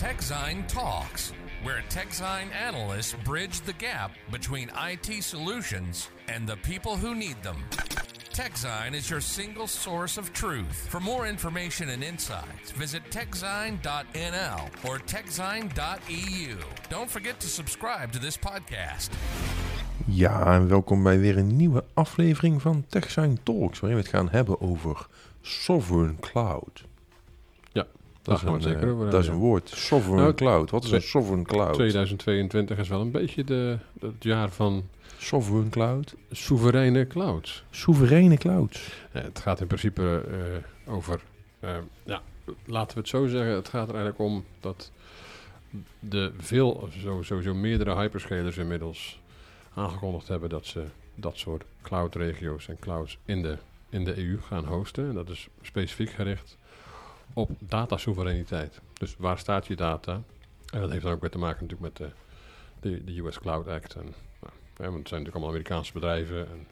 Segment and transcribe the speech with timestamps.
[0.00, 7.14] TechZine Talks, where TechZine analysts bridge the gap between IT solutions and the people who
[7.14, 7.56] need them.
[8.32, 10.88] TechZine is your single source of truth.
[10.88, 16.56] For more information and insights, visit techzine.nl or techzine.eu.
[16.88, 19.10] Don't forget to subscribe to this podcast.
[20.06, 24.28] Ja, en welkom bij weer een nieuwe aflevering van TechSign Talks, waarin we het gaan
[24.30, 25.06] hebben over
[25.40, 26.88] Sovereign Cloud.
[28.22, 29.68] Ja, Dat, is, een, zeker eh, over dat is een woord.
[29.68, 30.70] Sovereign Nou, Cloud.
[30.70, 31.74] Wat is een Sovereign Cloud?
[31.74, 34.84] 2022 is wel een beetje de, het jaar van
[35.20, 36.14] Sovereign Cloud?
[36.30, 37.64] soevereine clouds.
[37.70, 38.92] Soevereine cloud.
[39.12, 40.24] Eh, het gaat in principe
[40.86, 41.20] eh, over,
[41.60, 42.22] eh, ja,
[42.64, 44.90] laten we het zo zeggen, het gaat er eigenlijk om dat
[45.98, 46.88] de veel,
[47.20, 49.20] sowieso meerdere hyperscalers inmiddels
[49.74, 50.84] aangekondigd hebben dat ze
[51.14, 53.56] dat soort cloud-regio's en clouds in de,
[53.88, 55.08] in de EU gaan hosten.
[55.08, 56.56] En dat is specifiek gericht
[57.32, 58.80] op datasoevereiniteit.
[58.92, 60.22] Dus waar staat je data?
[60.72, 62.10] En dat heeft dan ook weer te maken natuurlijk met
[62.80, 63.94] de, de, de US Cloud Act.
[63.94, 64.02] En,
[64.40, 66.38] nou, hè, want het zijn natuurlijk allemaal Amerikaanse bedrijven.
[66.50, 66.66] En,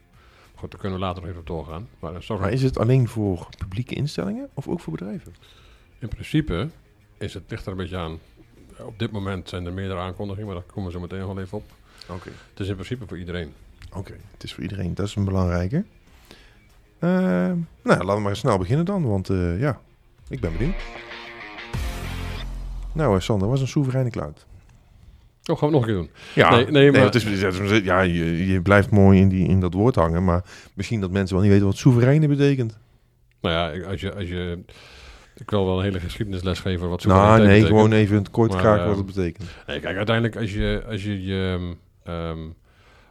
[0.55, 1.89] goed, daar kunnen we later nog even op doorgaan.
[1.99, 5.35] Maar, sovereign- Maar is het alleen voor publieke instellingen of ook voor bedrijven?
[6.01, 6.69] in principe
[7.17, 8.19] is het ligt er een beetje aan.
[8.79, 11.59] Op dit moment zijn er meerdere aankondigingen, maar daar komen we zo meteen wel even
[11.59, 11.65] op.
[12.09, 12.31] Oké.
[12.51, 13.53] Het is in principe voor iedereen.
[13.93, 14.95] Oké, het is voor iedereen.
[14.95, 15.85] Dat is een belangrijke.
[16.99, 19.81] Eh, nou, laten we maar snel beginnen dan, want eh, ja,
[20.29, 20.75] ik ben benieuwd.
[22.93, 24.47] Nou, eh, Sander, wat is een soevereine cloud?
[25.51, 26.11] Oh, gaan we nog een keer doen.
[26.35, 29.49] Ja, Nee, nee, maar- het is, het is- ja je, je blijft mooi in, die,
[29.49, 32.79] in dat woord hangen, maar misschien dat mensen wel niet weten wat soevereine betekent.
[33.41, 34.59] Nou ja, als je, als je,
[35.37, 37.77] ik wil wel een hele geschiedenisles geven wat Nou, soevereiniteit nee, betekent.
[37.81, 39.49] gewoon even in het kort Maar, eh, wat het betekent.
[39.67, 41.73] Nee, kijk, uiteindelijk als je als je, je,
[42.05, 42.39] ehm,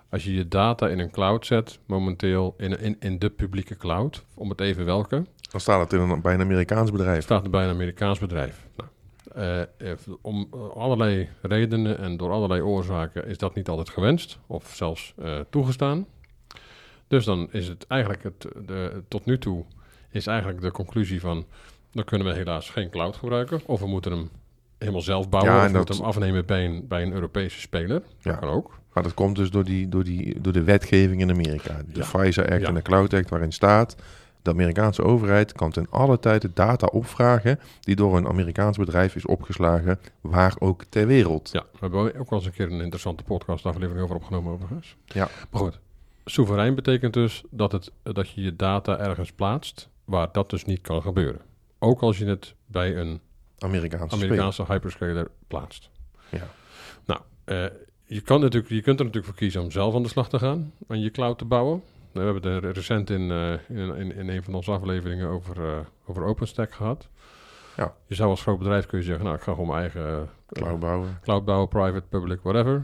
[0.10, 4.24] als je je data in een cloud zet, momenteel in, in, in de publieke cloud,
[4.34, 7.24] om het even welke, Dan staat het in een, bij een Amerikaans bedrijf.
[7.24, 8.68] staat er bij een Amerikaans bedrijf.
[8.76, 8.90] Nou,
[9.36, 14.40] eh, eh, om eh, allerlei redenen en door allerlei oorzaken is dat niet altijd gewenst
[14.48, 15.14] of zelfs
[15.50, 16.06] toegestaan.
[17.08, 19.64] Dus dan is het eigenlijk het, de, tot nu toe
[20.10, 21.46] is eigenlijk de conclusie van
[21.92, 24.30] dan kunnen we helaas geen cloud gebruiken of we moeten hem
[24.78, 27.60] helemaal zelf bouwen Ja, of en dat- moeten hem afnemen bij een, bij een Europese
[27.60, 28.00] speler.
[28.00, 28.34] Dat Ja.
[28.34, 28.80] kan ook.
[28.94, 31.82] Maar dat komt dus door, die, door, die, door de wetgeving in Amerika.
[31.94, 32.06] De Ja.
[32.06, 32.68] FISA Act Ja.
[32.68, 33.96] en de Cloud Act waarin staat...
[34.48, 37.60] de Amerikaanse overheid kan ten alle tijde data opvragen...
[37.80, 41.50] die door een Amerikaans bedrijf is opgeslagen, waar ook ter wereld.
[41.52, 44.96] Ja, we hebben ook wel eens een keer een interessante podcast aflevering over opgenomen overigens.
[45.06, 45.28] Ja.
[45.50, 45.80] Maar goed,
[46.26, 50.82] soeverein betekent dus dat, het, dat je je data ergens plaatst waar dat dus niet
[50.82, 51.42] kan gebeuren.
[51.80, 53.20] Ook als je het bij een
[53.60, 54.16] Amerikaanse.
[54.16, 55.90] Amerikaanse hyperscaler plaatst.
[56.30, 56.48] Ja.
[57.06, 57.66] Nou, eh,
[58.06, 60.40] je, kan natuurlijk, je kunt er natuurlijk voor kiezen om zelf aan de slag te
[60.40, 61.84] gaan en je cloud te bouwen.
[62.18, 65.28] Nou, we hebben het er recent in, eh, in, in, in een van onze afleveringen
[65.30, 67.08] over, eh, over OpenStack gehad.
[67.78, 67.94] Ja.
[68.06, 70.22] Je zou als groot bedrijf kun je zeggen, nou, ik ga gewoon mijn eigen eh,
[70.48, 71.20] Cloud bouwen.
[71.22, 72.84] cloud bouwen, private, public, whatever.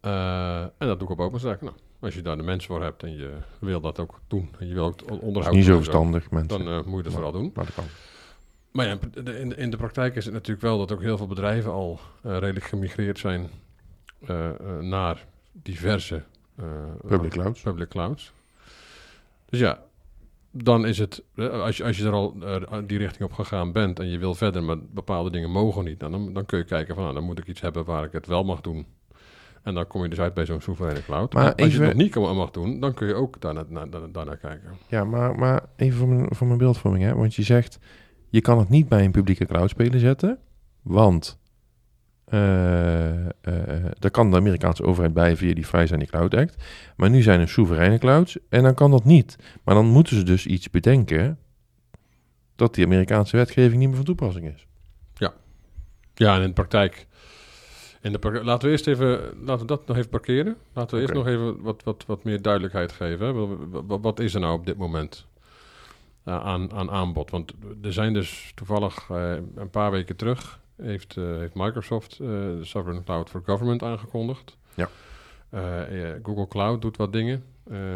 [0.00, 1.60] Eh, en dat doe ik op OpenStack.
[1.60, 4.66] Nou, als je daar de mensen voor hebt en je wil dat ook doen, en
[4.68, 6.64] je wil ook het Dat is onderhoud niet zo verstandig, mensen.
[6.64, 7.50] dan eh, moet je dat vooral doen.
[7.54, 7.84] maar dat kan.
[8.70, 11.26] Maar ja, in de- in de, praktijk is het natuurlijk wel dat ook heel veel
[11.26, 13.50] bedrijven al eh, redelijk gemigreerd zijn
[14.26, 16.22] eh, eh, naar diverse
[16.56, 16.64] eh,
[17.06, 17.60] Public clouds.
[17.62, 18.32] public clouds.
[19.52, 19.78] Dus ja,
[20.50, 23.72] dan is het, eh, als je, als je er al eh, die richting op gegaan
[23.72, 26.64] bent en je wil verder, maar bepaalde dingen mogen niet, nou, dan, dan kun je
[26.64, 28.86] kijken van, nou, dan moet ik iets hebben waar ik het wel mag doen.
[29.62, 31.32] En dan kom je dus uit bij zo'n soevereine cloud.
[31.32, 33.64] Maar Maar als je het nog niet kan- mag doen, dan kun je ook daarna,
[33.68, 34.70] na- daarna, daarnaar kijken.
[34.88, 37.14] Ja, maar, maar even voor mijn, voor mijn beeldvorming, hè.
[37.14, 37.78] Want je zegt,
[38.28, 40.38] je kan het niet bij een publieke cloudspeler zetten,
[40.82, 41.38] want
[43.98, 46.64] daar kan de Amerikaanse overheid bij via die en die Cloud Act.
[46.96, 49.36] Maar nu zijn er soevereine clouds en dan kan dat niet.
[49.64, 51.38] Maar dan moeten ze dus iets bedenken
[52.56, 54.66] dat die Amerikaanse wetgeving niet meer van toepassing is.
[56.14, 57.06] Ja, en in de praktijk.
[58.00, 60.56] In de laten we eerst even, laten we dat nog even parkeren.
[60.72, 63.26] Laten we eerst nog even wat, wat, wat meer duidelijkheid geven.
[63.26, 63.32] Hè.
[63.32, 65.26] Wa- wa- Wat, is er nou op dit moment
[66.24, 67.30] eh, aan, aan aanbod?
[67.30, 72.28] Want er zijn dus toevallig eh, een paar weken terug heeft, eh, heeft Microsoft eh,
[72.28, 74.56] de Sovereign Cloud for Government aangekondigd.
[74.74, 74.88] Ja.
[75.50, 75.60] Eh,
[76.22, 77.44] Google Cloud doet wat dingen,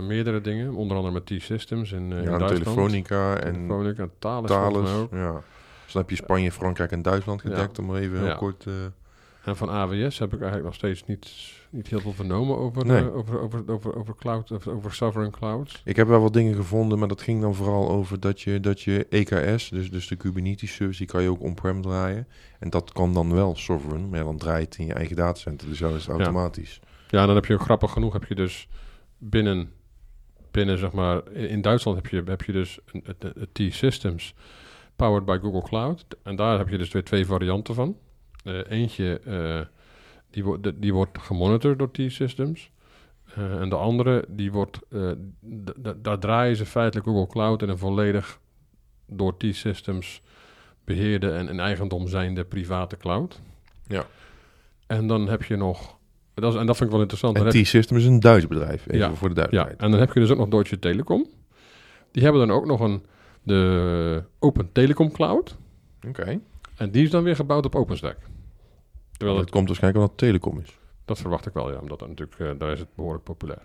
[0.07, 2.63] meerdere dingen, onder andere met T-Systems in, in ja, en Duitsland.
[2.65, 4.91] Telefonica en Telefonica, Thales, Thales.
[5.11, 5.33] Ja.
[5.85, 7.49] Dus dan heb je Spanje, Frankrijk en Duitsland Ja.
[7.51, 8.35] gedekt, om even heel Ja.
[8.35, 8.67] kort...
[9.47, 13.01] En van AWS heb ik eigenlijk nog steeds niet, niet heel veel vernomen over, Nee.
[13.03, 15.83] eh, over, over, over, over, cloud, over, over sovereign clouds.
[15.85, 18.83] Ik heb wel wat dingen gevonden, maar dat ging dan vooral over dat je, dat
[18.83, 22.29] je EKS, dus, dus de Kubernetes service, die kan je ook on-prem draaien.
[22.59, 25.79] En dat kan dan wel sovereign, maar dan draait het in je eigen datacenter, dus
[25.79, 26.81] zo is het automatisch.
[27.09, 28.69] Ja, dan heb je grappig genoeg, heb je dus
[29.19, 29.73] binnen,
[30.51, 32.79] binnen zeg maar, in, Duitsland heb je, heb je dus
[33.53, 34.35] T-Systems
[34.97, 36.05] powered by Google Cloud.
[36.23, 37.97] En daar heb je dus weer twee varianten van.
[38.69, 39.61] Eentje eh,
[40.31, 42.71] die, wordt de- die wordt gemonitord door T-Systems.
[43.35, 45.11] Eh, en de andere, die wordt, eh,
[45.97, 48.41] daar draaien ze feitelijk Google Cloud in een volledig
[49.07, 50.23] door T-Systems
[50.85, 53.41] beheerde en in eigendom zijnde private cloud.
[53.87, 54.05] Ja.
[54.87, 55.97] En dan heb je nog,
[56.35, 57.37] dat is, en dat vind ik wel interessant.
[57.37, 60.01] En heb je- T-System is een Duits bedrijf, even Ja, voor de ja, en dan
[60.01, 61.27] heb je dus ook nog Deutsche Telekom.
[62.11, 63.03] Die hebben dan ook nog een,
[63.43, 65.57] de Open Telecom Cloud.
[66.09, 66.41] Oké.
[66.77, 68.17] En die is dan weer gebouwd op OpenStack.
[69.17, 70.79] Terwijl Dat het, komt waarschijnlijk omdat het telecom is.
[71.05, 71.79] dat verwacht ik wel, ja.
[71.79, 73.63] Omdat dat natuurlijk, eh, daar is het behoorlijk populair.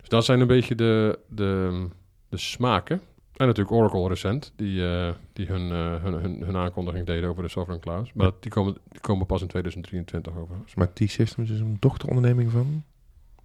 [0.00, 1.86] Dus dat zijn een beetje de, de,
[2.28, 3.00] de smaken.
[3.36, 7.42] En natuurlijk Oracle recent, die, eh, die hun, eh, hun, hun, hun aankondiging deden over
[7.42, 8.12] de Sovereign Clouds.
[8.12, 10.74] Maar die, komen, die komen pas in 2023 overigens.
[10.74, 12.84] Maar T-Systems is een dochteronderneming van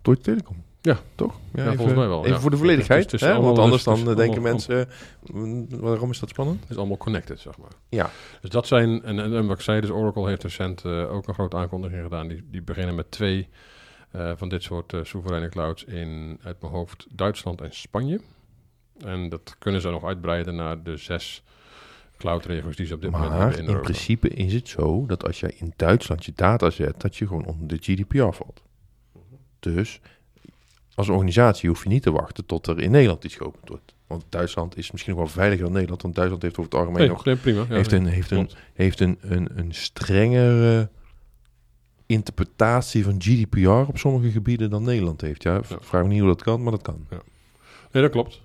[0.01, 0.63] Deutsche Telekom.
[0.87, 0.99] Ja.
[1.15, 1.39] Toch?
[1.53, 2.39] Ja, volgens mij wel, Even ja.
[2.39, 3.11] voor de volledigheid.
[3.11, 3.31] Hè?
[3.31, 4.87] allemaal- want anders dan denken allemaal- mensen,
[5.31, 6.61] mm, waarom is dat spannend?
[6.61, 7.71] Het is allemaal connected, zeg maar.
[7.89, 8.09] Ja.
[8.41, 11.27] Dus dat zijn, en, en, en wat ik zei, dus Oracle heeft recent eh, ook
[11.27, 12.27] een grote aankondiging gedaan.
[12.27, 13.49] Die, die beginnen met twee
[14.11, 18.21] eh, van dit soort eh, soevereine clouds in, uit mijn hoofd, Duitsland en Spanje.
[18.97, 21.43] En dat kunnen ze nog uitbreiden naar de zes
[22.17, 25.39] cloudregels die ze op dit moment hebben in in principe is het zo dat als
[25.39, 28.61] jij in Duitsland je data zet, dat je gewoon onder de GDPR valt.
[29.59, 29.99] Dus
[30.97, 33.93] als organisatie hoef je niet te wachten tot er in Nederland iets geopend wordt.
[34.07, 36.99] Want Duitsland is misschien nog wel veiliger dan Nederland, want Duitsland heeft over het algemeen
[36.99, 37.59] Nee, nog nee, prima.
[37.69, 40.89] Ja, heeft nee, een, heeft een, heeft een, een, een strengere
[42.05, 45.43] interpretatie van GDPR op sommige gebieden dan Nederland heeft.
[45.43, 45.77] Ja, Ja.
[45.81, 47.07] vraag me niet hoe dat kan, maar dat kan.
[47.91, 48.41] Nee, dat klopt.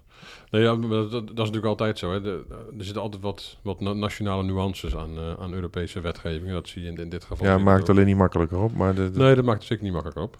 [0.50, 2.12] Nee, ja, dat, dat is natuurlijk altijd zo.
[2.12, 2.20] Hè.
[2.20, 2.44] De-
[2.78, 6.50] er zitten altijd wat, wat na- nationale nuances aan, eh, aan Europese wetgeving.
[6.52, 7.46] Dat zie je in, in dit geval.
[7.46, 9.92] Ja, maakt alleen niet makkelijker op, maar de, de- Nee, dat maakt het zeker niet
[9.92, 10.38] makkelijk op.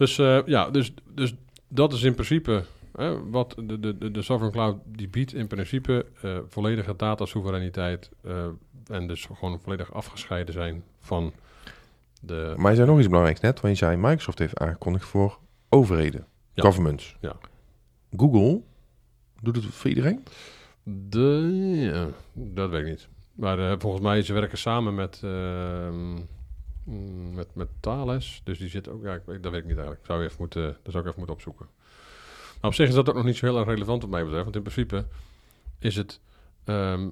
[0.00, 1.34] Dus eh, ja, dus, dus
[1.68, 2.64] dat is in principe
[2.96, 8.46] hè, wat de, de, de, Sovereign Cloud die biedt in principe eh, volledige datasoevereiniteit eh,
[8.86, 11.32] en dus gewoon volledig afgescheiden zijn van
[12.20, 12.54] de...
[12.56, 15.38] Maar je zei nog iets belangrijks net, want je zei Microsoft heeft aangekondigd voor
[15.68, 16.62] overheden, Ja.
[16.62, 17.16] governments.
[17.20, 17.36] Ja.
[18.16, 18.60] Google
[19.42, 20.24] doet het voor iedereen?
[20.82, 21.48] De,
[21.92, 23.08] ja, dat weet ik niet.
[23.34, 26.16] Maar volgens mij, ze werken samen met, ehm,
[26.90, 28.40] mm, met, met Thales.
[28.44, 30.06] Dus die zit ook, ja, dat weet ik niet eigenlijk.
[30.06, 31.66] Zou even moeten, dat zou ik even moeten opzoeken.
[32.60, 34.44] Maar op zich is dat ook nog niet zo heel erg relevant wat mij betreft.
[34.44, 35.06] Want in principe
[35.78, 36.20] is het
[36.64, 37.08] ehm,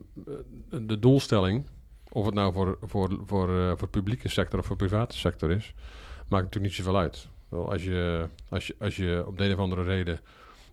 [0.68, 1.66] de doelstelling,
[2.08, 5.74] of het nou voor, voor, voor, eh, voor publieke sector of voor private sector is,
[6.16, 7.28] maakt natuurlijk niet zoveel uit.
[7.48, 10.20] Wel, als, je, als, je, als je op de een of andere reden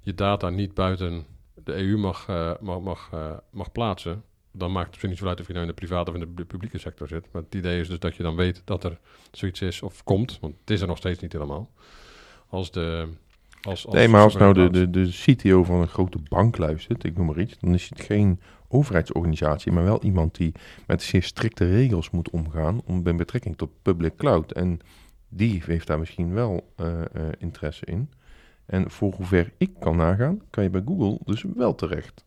[0.01, 1.25] je data niet buiten
[1.63, 4.23] de EU mag, eh, mag, mag, eh, mag plaatsen,
[4.57, 6.27] dan maakt het niet zo uit of je nou in de private of in de
[6.27, 7.25] pu- publieke sector zit.
[7.31, 8.99] Maar het idee is dus dat je dan weet dat er
[9.31, 11.69] zoiets is of komt, want het is er nog steeds niet helemaal.
[12.49, 13.07] Als de.
[13.61, 17.03] Als, als nee, maar als nou de, de, de CTO van een grote bank luistert,
[17.03, 20.51] ik noem maar iets, dan is het geen overheidsorganisatie, maar wel iemand die
[20.87, 24.51] met zeer strikte regels moet omgaan om met betrekking tot public cloud.
[24.51, 24.79] En
[25.29, 27.05] die heeft daar misschien wel eh, eh,
[27.37, 28.09] interesse in.
[28.65, 32.25] En voor hoever ik kan nagaan, kan je bij Google dus wel terecht.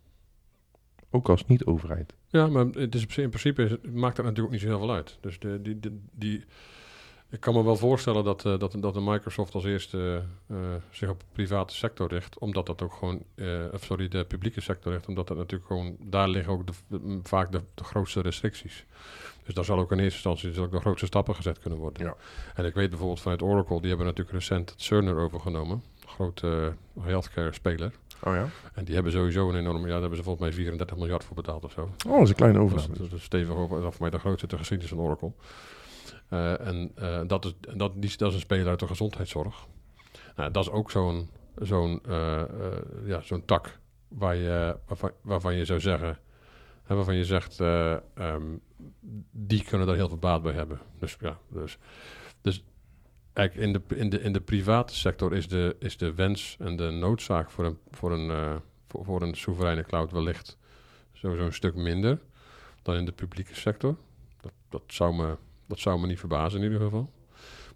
[1.10, 2.14] Ook als niet-overheid.
[2.28, 4.92] Ja, maar het is, in principe is, maakt dat natuurlijk ook niet zo heel veel
[4.92, 5.18] uit.
[5.20, 6.44] Dus de, die, die, die,
[7.30, 10.56] ik kan me wel voorstellen dat, eh, dat, dat de Microsoft als eerste eh,
[10.90, 13.22] zich op de private sector richt, omdat dat ook gewoon,
[13.72, 17.20] of sorry, de publieke sector richt, omdat dat natuurlijk gewoon, daar liggen ook de, de-
[17.22, 18.84] vaak de, de grootste restricties.
[19.44, 22.06] Dus daar zal ook in eerste instantie ook de grootste stappen gezet kunnen worden.
[22.06, 22.16] Ja.
[22.54, 27.52] En ik weet bijvoorbeeld vanuit Oracle, die hebben natuurlijk recent het Cerner overgenomen, grote healthcare
[27.52, 27.92] speler.
[28.22, 28.48] Oh ja?
[28.74, 31.36] En die hebben sowieso een enorme, ja, daar hebben ze volgens mij 34 miljard voor
[31.36, 31.80] betaald of zo.
[32.06, 33.08] Oh, dat is een kleine Dat is, overname.
[33.08, 35.32] dat is stevig over, dat voor mij de grootste ter geschiedenis van Oracle.
[36.28, 39.66] Eh, en eh, dat, is, dat, die, dat is een speler uit de gezondheidszorg.
[40.36, 41.28] Nou, dat is ook zo'n
[41.62, 42.42] zo'n eh,
[43.04, 46.18] ja, zo'n tak waar je, waarvan, waarvan je zou zeggen,
[46.82, 48.56] hè, waarvan je zegt, eh, ehm,
[49.30, 50.80] die kunnen daar heel veel baat bij hebben.
[50.98, 51.78] Dus ja, dus,
[52.40, 52.64] dus
[53.38, 56.90] in de, in, de, in de private sector is de, is de wens en de
[56.90, 58.56] noodzaak voor een, voor een, eh,
[58.88, 60.58] voor, een soevereine cloud wellicht
[61.12, 62.18] sowieso een stuk minder
[62.82, 63.96] dan in de publieke sector.
[64.40, 67.10] Dat, dat, zou, me, dat zou me niet verbazen in ieder geval.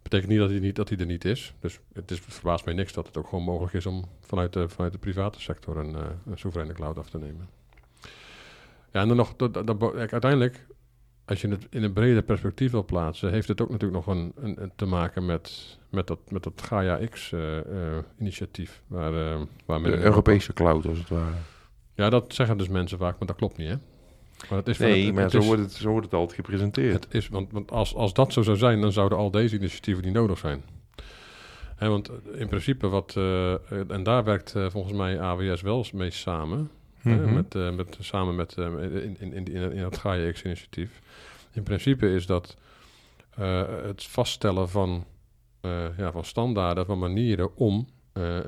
[0.03, 1.55] Betekent niet dat hij, niet, dat hij er niet is.
[1.61, 4.69] Dus het, is, verbaast mij niks dat het ook gewoon mogelijk is om vanuit de,
[4.69, 7.49] vanuit de private sector een, eh, een soevereine cloud af te nemen.
[8.93, 10.67] Ja, en dan nog, dat, dat, uiteindelijk,
[11.25, 14.33] als je het in een breder perspectief wil plaatsen, heeft het ook natuurlijk nog een,
[14.37, 18.83] een, een te maken met, met dat, met dat Gaia X-initiatief.
[18.87, 21.33] waar, eh, waar men De in Europese cloud, als het ware.
[21.95, 23.75] Ja, dat zeggen dus mensen vaak, maar dat klopt niet, hè?
[24.51, 27.05] Maar is Nee, het- maar het zo, is- wordt het, zo wordt het altijd gepresenteerd.
[27.05, 30.05] het is, want, want als, als dat zo zou zijn, dan zouden al deze initiatieven
[30.05, 30.63] niet nodig zijn.
[31.77, 35.61] Hè, want eh, in principe wat, eh, eh, en daar werkt eh, volgens mij AWS
[35.63, 36.71] wel mee samen,
[37.03, 37.35] Mhm.
[37.35, 41.01] met, eh, met, samen met, eh, in, in, in, in, het Gaia X-initiatief.
[41.53, 42.57] In principe is dat
[43.35, 45.05] eh, het vaststellen van,
[45.97, 47.89] ja, van standaarden, van manieren om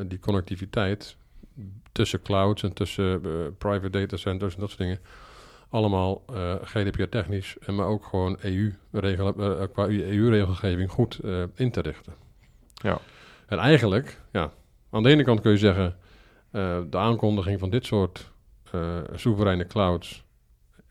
[0.06, 1.16] die connectiviteit
[1.92, 3.20] tussen clouds en tussen
[3.58, 4.98] private data centers en dat soort dingen,
[5.68, 9.32] allemaal eh, GDPR-technisch, en maar ook gewoon EU-regel,
[9.72, 11.20] qua EU-regelgeving goed
[11.54, 12.14] in te richten.
[12.74, 12.98] Ja.
[13.46, 14.52] En eigenlijk, ja,
[14.90, 15.96] aan de ene kant kun je zeggen,
[16.90, 18.32] de aankondiging van dit soort
[19.14, 20.24] soevereine clouds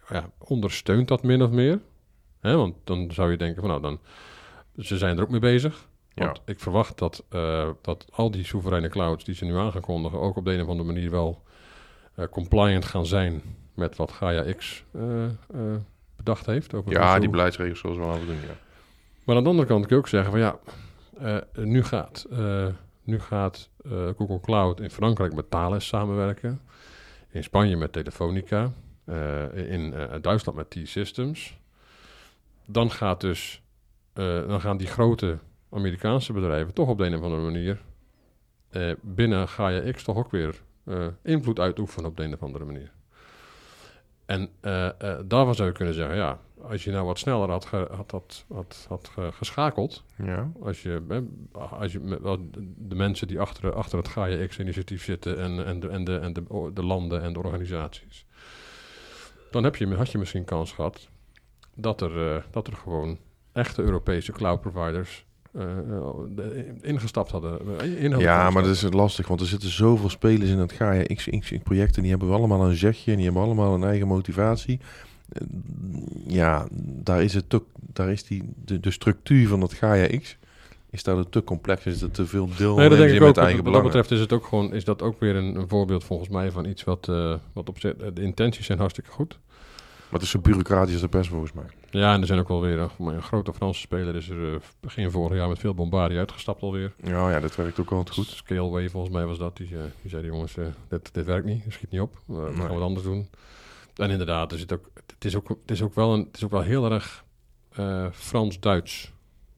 [0.09, 1.79] ja, ondersteunt dat min of meer.
[2.39, 3.99] Hè, want dan zou je denken van nou, dan,
[4.77, 5.87] ze zijn er ook mee bezig.
[6.13, 9.81] Want ik verwacht dat, eh, dat al die soevereine clouds die ze nu aan gaan
[9.81, 11.43] kondigen, ook op de een of andere manier wel
[12.15, 13.41] eh, compliant gaan zijn
[13.73, 15.31] met wat Gaia X eh, eh,
[16.15, 16.73] bedacht heeft.
[16.73, 18.57] Over Ja, die beleidsregels zoals we aan doen, ja.
[19.23, 20.59] maar aan de andere kant kun je ook zeggen van ja,
[21.19, 22.67] eh, nu gaat, eh,
[23.03, 26.61] nu gaat eh, Google Cloud in Frankrijk met Thales samenwerken.
[27.33, 28.71] In Spanje met Telefonica.
[29.05, 31.57] eh, in eh, Duitsland met T-Systems.
[32.65, 33.61] Dan gaat dus,
[34.13, 35.37] eh, dan gaan die grote
[35.69, 37.81] Amerikaanse bedrijven toch op de een of andere manier
[39.01, 40.61] binnen Gaia X toch ook weer
[41.21, 42.91] invloed uitoefenen op de een of andere manier.
[44.25, 44.49] En
[45.27, 46.39] daarvan zou je kunnen zeggen, ja,
[46.69, 50.81] als je nou wat sneller had, ge- had, had, had, had ge- geschakeld, Ja, als
[50.81, 51.01] je,
[51.51, 52.19] als je
[52.77, 56.33] de mensen die achter, achter het Gaia X-initiatief zitten en, en, de, en, de, en
[56.33, 56.43] de,
[56.73, 58.25] de landen en de organisaties,
[59.51, 61.07] dan heb je, had je misschien kans gehad
[61.75, 63.17] dat er, eh, dat er gewoon
[63.51, 65.67] echte Europese cloud providers eh,
[66.81, 67.59] ingestapt hadden.
[67.79, 70.71] eh, in hadden ja maar dat is lastig, want er zitten zoveel spelers in het
[70.71, 73.83] Gaia X, X project en die hebben allemaal een zegje en die hebben allemaal een
[73.83, 74.79] eigen motivatie.
[75.33, 75.41] Eh,
[76.27, 77.61] Ja, daar is, het te,
[77.93, 80.37] daar is die, de, de structuur van het Gaia X
[80.89, 83.25] is daar te complex, is er te veel deel Nee, dat denk ik ook.
[83.25, 83.83] met Wat, eigen wat dat belangen.
[83.85, 86.65] betreft is het ook gewoon, is dat ook weer een, een voorbeeld volgens mij van
[86.65, 89.39] iets wat, eh, wat op zich- de intenties zijn hartstikke goed.
[90.09, 91.63] Maar het is zo bureaucratisch als de pers volgens mij.
[91.89, 94.53] Ja, en er zijn ook wel weer een, maar een grote Franse speler is er
[94.53, 96.93] eh, begin vorig jaar met veel bombardie uitgestapt alweer.
[97.03, 98.27] Ja, ja, dat werkt ook altijd goed.
[98.27, 99.57] Scaleway volgens mij was dat.
[99.57, 102.13] Die, eh, die zei jongens, eh, dit, dit werkt niet, schiet niet op.
[102.29, 102.53] Eh, we Nee.
[102.55, 103.27] gaan wat anders doen.
[103.95, 106.43] En inderdaad, er zit ook, het, is ook, het, is ook wel een, het is
[106.43, 107.23] ook wel heel erg
[107.71, 109.11] eh, Frans-Duits.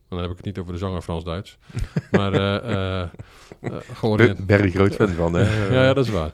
[0.10, 1.58] En dan heb ik het niet over de zanger Frans-Duits.
[2.12, 2.56] maar eh
[3.02, 3.02] eh
[3.62, 5.44] eh, georiënteerd- Be- Berry groot fan van, hè?
[5.76, 6.32] ja, ja, dat is waar.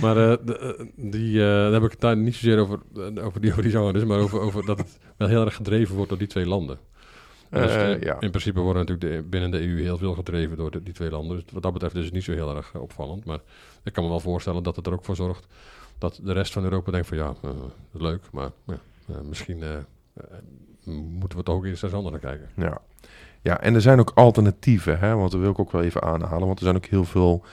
[0.00, 2.78] Maar de, die, daar heb ik het daar niet zozeer over,
[3.22, 5.94] over die, over die zanger, dus, maar over, over dat het wel heel erg gedreven
[5.94, 6.78] wordt door die twee landen.
[7.50, 8.16] En dus, ja.
[8.20, 11.10] In principe worden natuurlijk de, binnen de EU heel veel gedreven door de- die twee
[11.10, 11.36] landen.
[11.36, 13.24] Dus wat dat betreft is het niet zo heel erg opvallend.
[13.24, 13.38] Maar
[13.84, 15.46] ik kan me wel voorstellen dat het er ook voor zorgt
[15.98, 17.50] dat de rest van Europa denkt van ja, eh,
[17.90, 18.74] leuk, maar eh,
[19.28, 19.70] misschien eh,
[21.08, 22.48] moeten we toch ook eens eens anders naar kijken.
[22.56, 22.80] Ja.
[23.42, 25.14] ja, en er zijn ook alternatieven, hè?
[25.14, 26.46] want dat wil ik ook wel even aanhalen.
[26.46, 27.44] Want er zijn ook heel veel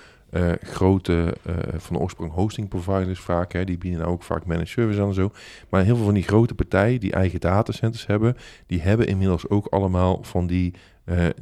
[0.62, 1.36] grote,
[1.78, 3.52] van oorsprong hosting providers vaak.
[3.54, 3.64] Hè?
[3.64, 5.32] Die bieden nou ook vaak managed service aan en zo.
[5.70, 8.38] Maar heel veel van die grote partijen die eigen datacenters hebben...
[8.66, 10.74] die hebben inmiddels ook allemaal van die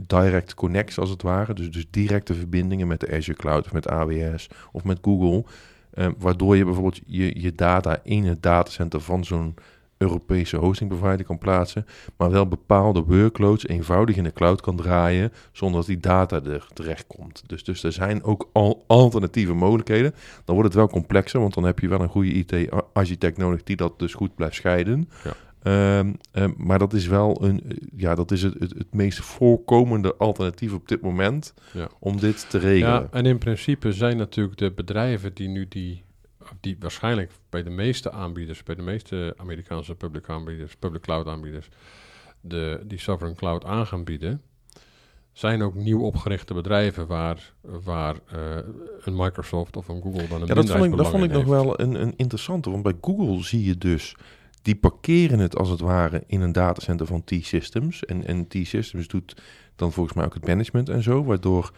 [0.08, 1.54] direct connects als het ware.
[1.54, 5.46] Dus, dus directe verbindingen met de Azure Cloud of met AWS of met Google...
[6.00, 9.56] eh, waardoor je bijvoorbeeld je, je data in het datacenter van zo'n
[9.98, 11.86] Europese hosting provider kan plaatsen
[12.18, 16.68] maar wel bepaalde workloads eenvoudig in de cloud kan draaien zonder dat die data er
[16.74, 17.44] terecht komt.
[17.48, 20.14] Dus, dus er zijn ook al alternatieve mogelijkheden.
[20.46, 23.76] Dan wordt het wel complexer, want dan heb je wel een goede IT-architect nodig die
[23.76, 25.10] dat dus goed blijft scheiden.
[25.24, 25.34] Ja.
[25.64, 29.20] Ehm, ehm, maar dat is wel een, eh, ja, dat is het, het, het meest
[29.20, 31.88] voorkomende alternatief op dit moment Ja.
[32.00, 32.94] om dit te regelen.
[33.02, 36.04] Ja, en in principe zijn natuurlijk de bedrijven die nu die,
[36.60, 41.70] die waarschijnlijk bij de meeste aanbieders, bij de meeste Amerikaanse public aanbieders, public cloud aanbieders,
[42.42, 44.42] de, die sovereign cloud aan gaan bieden,
[45.32, 48.40] zijn ook nieuw opgerichte bedrijven waar, waar eh,
[49.04, 51.38] een Microsoft of een Google dan een Ja, dat vond ik, dat vond ik nog
[51.46, 51.50] heeft.
[51.64, 52.70] wel een, een interessante.
[52.70, 54.16] Want bij Google zie je dus,
[54.62, 58.06] die parkeren het als het ware in een datacenter van T-Systems.
[58.06, 59.42] En, en T-Systems doet
[59.76, 61.24] dan volgens mij ook het management en zo.
[61.24, 61.72] Waardoor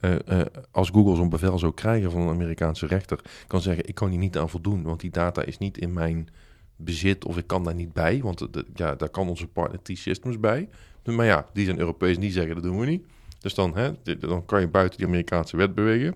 [0.00, 3.94] eh, eh, als Google zo'n bevel zou krijgen van een Amerikaanse rechter, kan zeggen: Ik
[3.94, 6.28] kan hier niet aan voldoen, want die data is niet in mijn
[6.76, 8.20] bezit of ik kan daar niet bij.
[8.22, 10.68] Want de- ja, daar kan onze partner T-Systems bij.
[11.04, 13.06] Maar ja, die zijn Europees en die zeggen dat doen we niet.
[13.40, 16.14] Dus dan, hè, dan kan je buiten die Amerikaanse wet bewegen.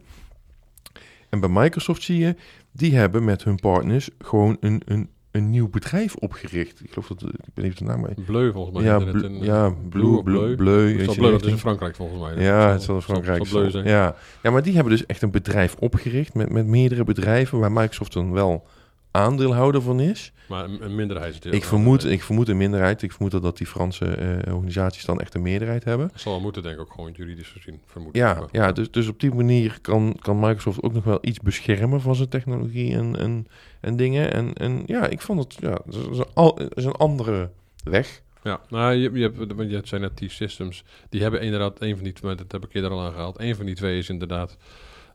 [1.29, 2.37] En bij Microsoft zie je,
[2.73, 6.81] die hebben met hun partners gewoon een, een, een nieuw bedrijf opgericht.
[6.85, 8.07] Ik geloof dat, ik ben even de naam.
[8.27, 8.85] Bleu volgens mij.
[8.85, 10.87] Ja, Bl- in, ja, Blue, Bleu, Bleu.
[10.97, 11.59] Die dat is in.
[11.59, 12.45] Frankrijk volgens mij.
[12.45, 13.87] Ja, Dat het zal in Frankrijk zal zijn.
[13.87, 14.17] Ja.
[14.43, 18.13] ja, maar die hebben dus echt een bedrijf opgericht met, met meerdere bedrijven waar Microsoft
[18.13, 18.67] dan wel
[19.13, 20.33] aandeelhouder van is.
[20.49, 21.53] Maar een, minderheidsdeel.
[21.53, 23.03] Ik vermoed, ik vermoed een minderheid.
[23.03, 26.09] Ik vermoed dat, die Franse eh, organisaties dan echt een meerderheid hebben.
[26.09, 29.21] Dat zal moeten, denk ik, ook gewoon juridisch gezien, vermoed Ja, ja dus, dus op
[29.21, 33.47] die manier kan, kan Microsoft ook nog wel iets beschermen van zijn technologie en, en,
[33.81, 34.33] en dingen.
[34.33, 37.51] En, en ja, ik vond het, ja, is een, is een andere
[37.85, 42.05] weg Ja, nou, je, je hebt, je zei net T-Systems, die hebben inderdaad een van
[42.05, 44.57] die twee, dat heb ik eerder al aangehaald, een van die twee is inderdaad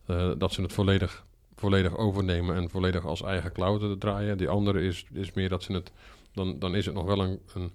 [0.05, 1.25] eh, dat ze het volledig,
[1.57, 4.37] volledig overnemen en volledig als eigen cloud draaien.
[4.37, 5.91] Die andere is, is meer dat ze het,
[6.33, 7.71] dan, dan is het nog wel een, een,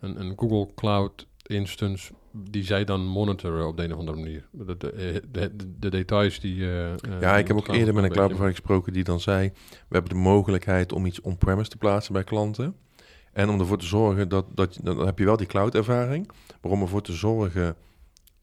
[0.00, 4.46] een, een Google Cloud instance die zij dan monitoren op de een of andere manier.
[4.50, 6.70] De, de, de, de details die...
[6.70, 9.52] eh, Ja, ik heb ook eerder met een cloudprovider gesproken die dan zei...
[9.70, 12.76] we hebben de mogelijkheid om iets on-premise te plaatsen bij klanten.
[13.32, 16.30] En om ervoor te zorgen dat, dat dan heb je wel die cloud-ervaring.
[16.62, 17.76] Maar om ervoor te zorgen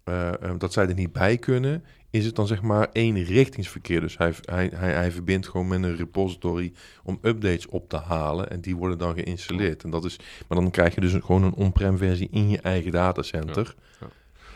[0.09, 1.83] eh, eh, dat zij er niet bij kunnen...
[2.09, 4.01] is het dan zeg maar één richtingsverkeer.
[4.01, 6.73] Dus hij, hij, hij, hij verbindt gewoon met een repository
[7.03, 8.49] om updates op te halen.
[8.49, 9.83] En die worden dan geïnstalleerd.
[9.83, 12.91] En dat is, maar dan krijg je dus gewoon een on-prem versie in je eigen
[12.91, 13.75] datacenter.
[13.99, 14.07] Ja, ja.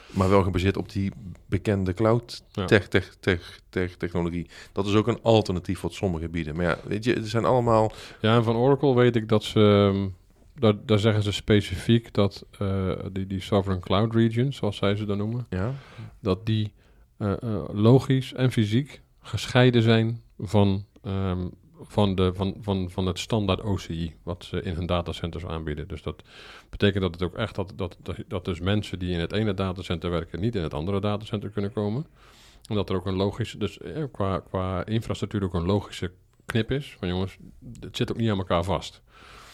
[0.08, 1.12] Maar wel gebaseerd op die
[1.46, 2.66] bekende cloud Ja.
[2.66, 4.48] tech, tech, tech, tech, technologie.
[4.72, 6.56] Dat is ook een alternatief wat sommige bieden.
[6.56, 7.92] Maar ja, weet je, het zijn allemaal...
[8.22, 9.92] Ja, en van Oracle weet ik dat ze...
[9.94, 10.08] ehm,
[10.56, 15.06] daar, daar zeggen ze specifiek dat eh, die, die Sovereign Cloud Region, zoals zij ze
[15.06, 15.46] dan noemen...
[15.50, 15.74] Ja,
[16.20, 16.74] dat die
[17.18, 21.48] eh, eh, logisch en fysiek gescheiden zijn van, ehm,
[21.82, 25.88] van, de, van, van, van het standaard OCI, wat ze in hun datacenters aanbieden.
[25.88, 26.24] Dus dat
[26.70, 29.54] betekent dat het ook echt dat, dat, dat, dat dus mensen die in het ene
[29.54, 32.06] datacenter werken niet in het andere datacenter kunnen komen.
[32.70, 36.12] En dat er ook een logische, dus eh, qua, qua infrastructuur ook een logische
[36.46, 36.96] knip is.
[37.00, 37.38] Van jongens,
[37.80, 39.02] het zit ook niet aan elkaar vast.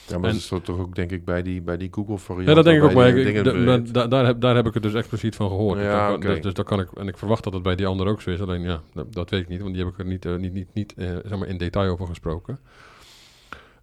[0.09, 2.47] Ja maar En- dat is toch- ook denk ik bij die, bij die Google variant.
[2.49, 4.83] Ja, dat denk ik ook, maar ik, da- da- daar, heb, daar heb ik het
[4.83, 5.79] dus expliciet van gehoord.
[5.79, 6.27] Ja, Dus oké.
[6.27, 8.29] Dus, dus daar kan ik, en ik verwacht dat het bij die anderen ook zo
[8.29, 8.41] is.
[8.41, 10.53] Alleen ja, dat, dat weet ik niet, want die heb ik er niet, eh, niet,
[10.53, 12.59] niet, niet eh, zeg maar in detail over gesproken.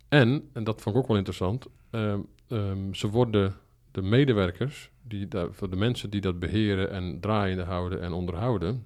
[0.09, 2.19] En, en dat vond ik ook wel interessant, ehm,
[2.49, 3.55] ehm, ze worden
[3.93, 8.85] de medewerkers, die daar, voor de mensen die dat beheren en draaiende houden en onderhouden,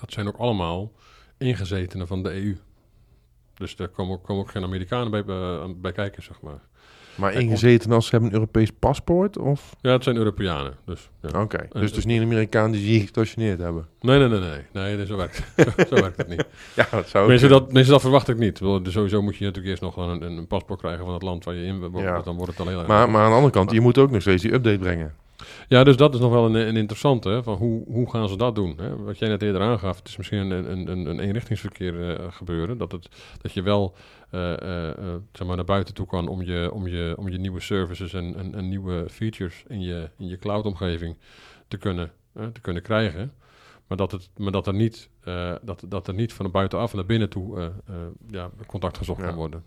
[0.00, 0.92] dat zijn ook allemaal
[1.38, 2.56] ingezetenen van de EU.
[3.56, 6.60] Dus daar komen ook, komen ook geen Amerikanen bij, bij, bij kijken, zeg maar.
[7.16, 9.38] Maar ingezeten als ze hebben een Europees paspoort?
[9.38, 9.76] Of?
[9.80, 10.74] Ja, het zijn Europeanen.
[10.84, 11.40] Dus, ja.
[11.42, 13.86] Oké, dus dus niet een Amerikaan die hier gestationeerd hebben.
[14.00, 14.60] Nee, nee, nee, nee.
[14.72, 15.42] nee, nee zo, werkt,
[15.88, 16.44] zo, werkt het niet.
[16.74, 18.58] Ja, dat zou Mensen, dat, mensen, dat verwacht ik niet.
[18.58, 21.54] Dus sowieso moet je natuurlijk eerst nog een, een paspoort krijgen van het land waar
[21.54, 22.04] je in woont.
[22.04, 22.20] Ja.
[22.22, 22.88] Dan wordt het al heel erg.
[22.88, 25.14] Maar, maar aan de andere kant, je moet ook nog steeds die update brengen.
[25.68, 27.40] Ja, dus dat is nog wel een, een interessante.
[27.42, 28.74] Van hoe, hoe gaan ze dat doen?
[28.76, 28.96] Hè?
[28.96, 32.78] Wat jij net eerder aangaf, het is misschien een, een, een, een eenrichtingsverkeer eh, gebeuren.
[32.78, 33.08] Dat, het,
[33.42, 33.94] dat je wel
[34.30, 37.60] eh, eh, zeg maar naar buiten toe kan om je, om je, om je nieuwe
[37.60, 41.16] services en, en, en nieuwe features in je, in je cloud-omgeving
[41.68, 42.12] te kunnen,
[42.52, 43.32] te kunnen krijgen.
[43.86, 47.06] Maar dat, het, maar dat, er niet, eh, dat, dat er niet van buitenaf naar
[47.06, 47.94] binnen toe eh, eh,
[48.30, 49.26] ja, contact gezocht Ja.
[49.26, 49.64] kan worden.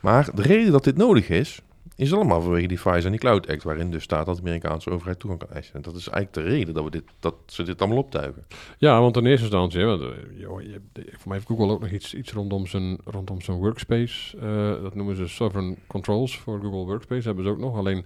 [0.00, 1.62] Maar de reden dat dit nodig is,
[1.96, 4.90] is allemaal vanwege die FISA en die Cloud Act, waarin dus staat dat de Amerikaanse
[4.90, 5.74] overheid toegang kan eisen.
[5.74, 8.46] En dat is eigenlijk de reden dat, we dit, dat ze dit allemaal optuigen.
[8.78, 10.08] Ja, want in eerste instantie, hè, want, eh,
[10.40, 13.56] joh, je, hebt- voor mij heeft Google ook nog iets, iets rondom, zijn, rondom zijn
[13.56, 14.36] workspace.
[14.38, 17.26] eh, dat noemen ze sovereign controls voor Google Workspace.
[17.26, 17.76] Hebben ze ook nog.
[17.76, 18.04] Alleen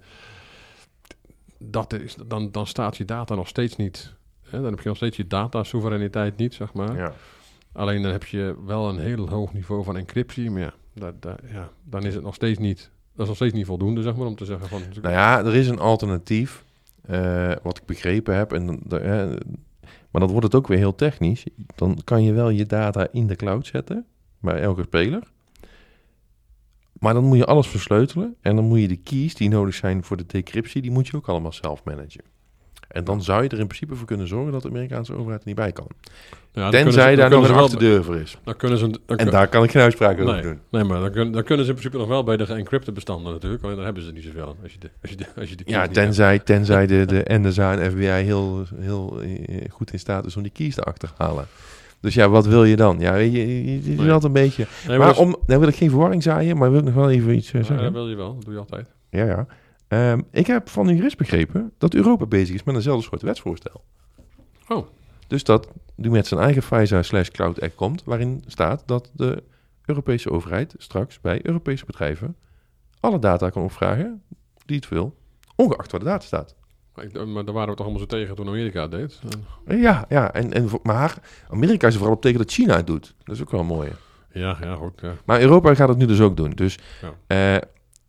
[1.58, 4.14] dat is, dan, dan staat je data nog steeds niet.
[4.42, 6.96] Hè, dan heb je nog steeds je data soevereiniteit niet, zeg maar.
[6.96, 7.12] Ja.
[7.72, 10.50] Alleen dan heb je wel een heel hoog niveau van encryptie.
[10.50, 12.90] Maar ja, dat, dat, ja, dan is het nog steeds niet.
[13.16, 14.82] Dat is nog steeds niet voldoende, zeg maar, om te zeggen van.
[15.02, 16.64] Nou ja, er is een alternatief,
[17.02, 18.52] eh, wat ik begrepen heb.
[18.52, 19.26] En, eh,
[20.10, 21.44] maar dan wordt het ook weer heel technisch.
[21.74, 24.06] Dan kan je wel je data in de cloud zetten,
[24.40, 25.22] bij elke speler.
[26.92, 28.36] Maar dan moet je alles versleutelen.
[28.40, 31.16] En dan moet je de keys die nodig zijn voor de decryptie, die moet je
[31.16, 32.35] ook allemaal zelf managen.
[32.96, 35.46] En dan zou je er in principe voor kunnen zorgen dat de Amerikaanse overheid er
[35.46, 35.86] niet bij kan.
[36.52, 38.38] Ja, dan ze- Tenzij dan daar nog een ze wel- achterdeur voor is.
[38.44, 38.90] Dan kunnen ze.
[39.06, 40.58] Dan En daar kan ik geen uitspraak over doen.
[40.70, 43.32] Nee, maar dan, kun- dan kunnen ze in principe nog wel bij de geëncrypte bestanden
[43.32, 43.62] natuurlijk.
[43.62, 44.56] Alleen dan hebben ze niet zoveel.
[44.62, 45.94] Als je de, als je de, als je de Ja, hebt.
[45.94, 50.42] tenzij, tenzij de, de NSA en FBI heel, heel eh, goed in staat is om
[50.42, 51.46] die keys erachter te halen.
[52.00, 52.96] Dus ja, wat wil je dan?
[52.98, 54.10] Ja, je, je- je- Nee.
[54.10, 54.66] een beetje...
[54.88, 57.34] Nee, maar om, nou wil ik geen verwarring zaaien, maar wil ik nog wel even
[57.36, 57.84] iets eh, Ja, zeggen.
[57.84, 58.34] dat wil je wel.
[58.34, 58.86] Dat doe je altijd.
[59.10, 59.46] Ja, ja.
[59.88, 63.84] Ehm, ik heb van uw jurist begrepen dat Europa bezig is met eenzelfde soort wetsvoorstel.
[64.68, 64.86] Oh.
[65.26, 69.42] Dus dat die met zijn eigen FISA slash Cloud Act komt, waarin staat dat de
[69.84, 72.36] Europese overheid straks bij Europese bedrijven
[73.00, 74.22] alle data kan opvragen
[74.64, 75.16] die het wil,
[75.56, 76.54] ongeacht waar de data staat.
[76.94, 79.20] Maar, ik- maar daar waren we toch allemaal zo tegen toen Amerika het deed.
[79.66, 81.18] Ja, ja en, en, maar
[81.50, 83.14] Amerika is er vooral op tegen dat China het doet.
[83.24, 83.90] Dat is ook wel mooi.
[84.32, 85.00] Ja, ja, goed.
[85.00, 85.12] Ja.
[85.24, 86.50] Maar Europa gaat het nu dus ook doen.
[86.50, 86.78] Dus
[87.28, 87.60] Ja.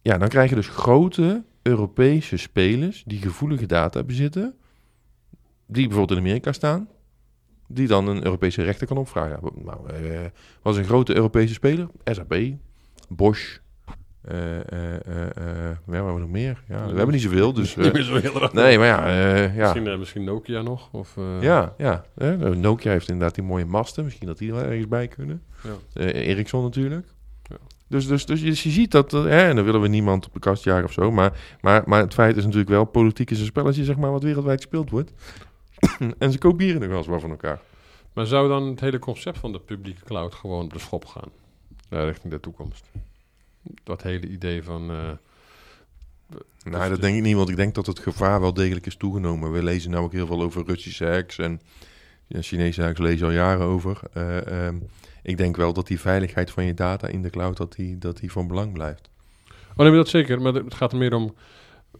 [0.01, 4.55] ja dan krijg je dus grote Europese spelers die gevoelige data bezitten,
[5.65, 6.89] die bijvoorbeeld in Amerika staan,
[7.67, 9.39] die dan een Europese rechter kan opvragen.
[9.55, 10.19] Nou, eh,
[10.61, 12.35] was een grote Europese speler, SAP,
[13.09, 13.57] Bosch,
[14.21, 16.63] eh, ja, wat hebben we nog meer?
[16.67, 17.75] Ja, we hebben niet zoveel, dus...
[17.75, 19.73] Niet meer nee, maar ja, ja.
[19.73, 20.89] Misschien, misschien Nokia nog.
[20.91, 22.05] Of, Ja, ja.
[22.55, 24.03] Nokia heeft inderdaad die mooie masten.
[24.03, 25.43] Misschien dat die er wel ergens bij kunnen.
[25.63, 26.03] Ja.
[26.03, 27.07] Ericsson natuurlijk.
[27.87, 30.33] Dus, dus, dus, je, je ziet dat, eh, hè, en dan willen we niemand op
[30.33, 33.39] de kast jagen of zo, maar, maar, maar het feit is natuurlijk wel, politiek is
[33.39, 35.11] een spelletje zeg maar, wat wereldwijd gespeeld wordt.
[36.17, 37.59] en ze kopiëren nog wel eens wat van elkaar.
[38.13, 41.29] Maar zou dan het hele concept van de publieke cloud gewoon op de schop gaan?
[41.89, 42.85] Ja, richting de toekomst.
[43.83, 44.89] Dat hele idee van...
[44.91, 45.11] eh,
[46.63, 49.51] Nou, dat denk ik niet, want ik denk dat het gevaar wel degelijk is toegenomen.
[49.51, 51.61] We lezen nou ook heel veel over Russische hacks en
[52.27, 53.99] ja, Chinese hacks lezen al jaren over.
[54.13, 54.75] Eh, ehm,
[55.27, 58.17] ik denk wel dat die veiligheid van je data in de cloud, dat die, dat
[58.17, 59.09] die van belang blijft.
[59.75, 60.41] Oh nee, dat zeker.
[60.41, 61.33] Maar het gaat er meer om...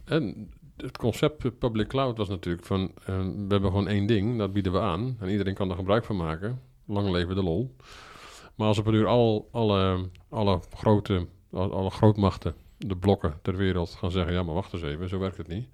[0.06, 2.92] En het concept public cloud was natuurlijk van...
[3.06, 5.18] eh, we hebben gewoon één ding, dat bieden we aan.
[5.20, 6.62] En iedereen kan er gebruik van maken.
[6.86, 7.76] Lang leven de lol.
[8.56, 11.28] Maar als op een uur al, alle, alle grote...
[11.52, 14.34] al- Alle grootmachten, de blokken ter wereld gaan zeggen...
[14.34, 15.68] ja, maar wacht eens even, zo werkt het niet.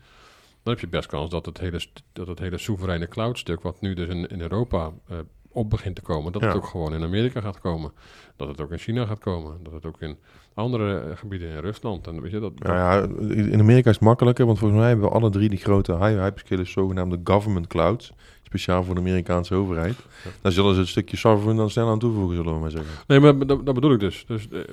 [0.63, 1.81] Dan heb je best kans dat het hele,
[2.13, 3.61] dat het hele soevereine cloudstuk...
[3.61, 5.17] wat nu dus in, in Europa eh,
[5.53, 6.31] op begint te komen...
[6.31, 7.91] dat het ook gewoon in Amerika gaat komen.
[8.35, 9.57] Dat het ook in China gaat komen.
[9.63, 10.17] Dat het ook in
[10.53, 12.07] andere eh, gebieden in Rusland.
[12.07, 13.01] En weet je, dat, Nou ja,
[13.33, 16.71] in Amerika is het makkelijker, want volgens mij hebben we alle drie die grote hyperscalers,
[16.71, 19.95] zogenaamde government clouds, speciaal voor de Amerikaanse overheid.
[20.23, 20.29] Ja.
[20.41, 22.91] Daar zullen ze het stukje sovereign dan snel aan toevoegen, zullen we maar zeggen.
[23.07, 24.25] Nee, maar dat, dat bedoel ik dus.
[24.27, 24.65] Dus eh, eh,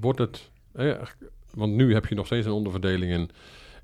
[0.00, 0.50] wordt het...
[0.72, 0.92] eh,
[1.54, 3.30] want nu heb je nog steeds een onderverdeling in,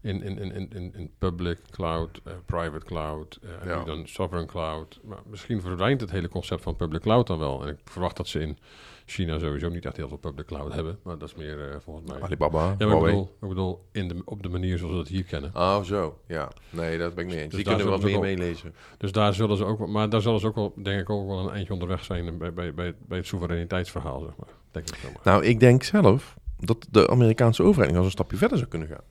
[0.01, 3.79] in, in, in, in- in, public cloud, eh, private cloud, eh, en Ja.
[3.79, 5.01] nu dan sovereign cloud.
[5.05, 7.63] Maar misschien verdwijnt het hele concept van public cloud dan wel.
[7.63, 8.59] En ik verwacht dat ze in
[9.07, 10.99] China sowieso niet echt heel veel public cloud hebben.
[11.03, 12.21] Maar dat is meer eh, volgens mij...
[12.21, 15.09] Alibaba, Ja, maar ik bedoel, ik bedoel in de, op de manier zoals we dat
[15.09, 15.51] hier kennen.
[15.55, 16.19] Oh, zo.
[16.27, 16.51] Ja.
[16.71, 17.55] Nee, dat ben ik niet eens.
[17.55, 18.75] Dus die kunnen we zullen wat ze meer meelezen.
[18.99, 21.27] Dus daar zullen ze ook, wel- maar daar zullen ze ook wel, denk ik, ook
[21.29, 24.49] wel een eindje onderweg zijn bij, bij, bij, bij het soevereiniteitsverhaal, zeg maar.
[24.71, 25.25] Denk ik.
[25.25, 28.89] Nou, ik denk zelf dat de Amerikaanse overheid nog eens een stapje verder zou kunnen
[28.89, 29.05] gaan.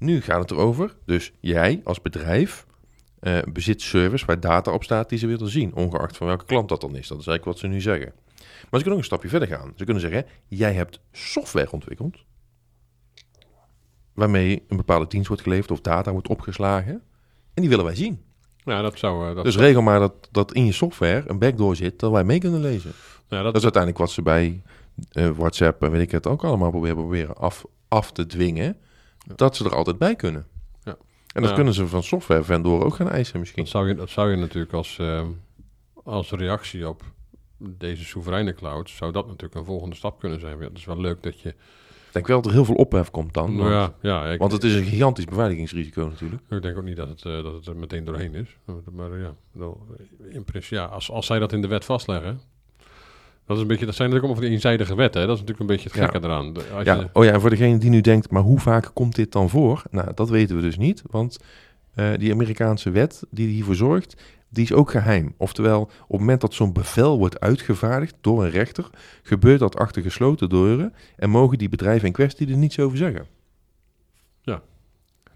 [0.00, 2.66] Nu gaat het erover, dus jij als bedrijf
[3.18, 6.68] eh, bezit service waar data op staat die ze willen zien, ongeacht van welke klant
[6.68, 7.08] dat dan is.
[7.08, 8.12] Dat is eigenlijk wat ze nu zeggen.
[8.36, 9.72] Maar ze kunnen ook een stapje verder gaan.
[9.76, 12.24] Ze kunnen zeggen, jij hebt software ontwikkeld,
[14.14, 17.02] waarmee een bepaalde dienst wordt geleverd of data wordt opgeslagen,
[17.54, 18.22] en die willen wij zien.
[18.64, 19.28] Ja, dat zou...
[19.28, 22.24] eh, dat dus regel maar dat, dat in je software een backdoor zit dat wij
[22.24, 22.92] mee kunnen lezen.
[23.28, 24.62] ja, dat, Dat is uiteindelijk wat ze bij
[25.12, 28.76] eh, WhatsApp en weet ik het ook allemaal proberen, proberen af, af te dwingen.
[29.36, 30.46] Dat ze er altijd bij kunnen.
[30.82, 30.96] Ja.
[31.34, 33.62] En dat kunnen ze van software vendoren ook gaan eisen misschien.
[33.62, 35.22] dat, zou je, dat zou je natuurlijk als, eh,
[36.04, 37.02] als reactie op
[37.60, 40.60] deze soevereine cloud, zou dat natuurlijk een volgende stap kunnen zijn.
[40.60, 41.48] Het is wel leuk dat je...
[41.48, 43.56] Ik denk wel dat er heel veel ophef komt dan.
[43.56, 46.42] Want, ja, ja ik, want het is een gigantisch beveiligingsrisico natuurlijk.
[46.48, 48.56] ik denk ook niet dat het, eh, dat het er meteen doorheen is.
[48.92, 52.40] Maar eh, ja, eh, in principe, ja als, als zij dat in de wet vastleggen...
[53.50, 55.20] Dat, is een beetje, dat zijn natuurlijk allemaal van die eenzijdige wetten.
[55.20, 55.26] Hè?
[55.26, 56.04] Dat is natuurlijk een beetje het Ja.
[56.10, 56.54] gekke eraan.
[56.74, 59.14] Als Ja, je, oh ja, en voor degene die nu denkt, maar hoe vaak komt
[59.14, 59.82] dit dan voor?
[59.90, 61.38] Nou, dat weten we dus niet, want
[61.94, 65.34] eh, die Amerikaanse wet die hiervoor zorgt, die is ook geheim.
[65.36, 68.90] Oftewel, op het moment dat zo'n bevel wordt uitgevaardigd door een rechter,
[69.22, 73.26] gebeurt dat achter gesloten deuren en mogen die bedrijven in kwestie er niets over zeggen.